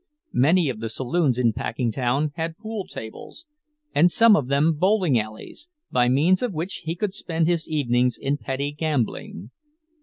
[0.33, 3.45] Many of the saloons in Packingtown had pool tables,
[3.93, 8.17] and some of them bowling alleys, by means of which he could spend his evenings
[8.17, 9.51] in petty gambling.